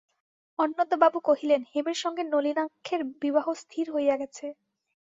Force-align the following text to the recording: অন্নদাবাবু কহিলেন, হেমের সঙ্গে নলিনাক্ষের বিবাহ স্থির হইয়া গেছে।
অন্নদাবাবু 0.59 1.19
কহিলেন, 1.23 1.61
হেমের 1.71 1.97
সঙ্গে 2.03 2.23
নলিনাক্ষের 2.25 3.01
বিবাহ 3.21 3.45
স্থির 3.61 3.85
হইয়া 3.93 4.15
গেছে। 4.17 4.45